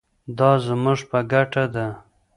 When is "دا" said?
0.37-0.51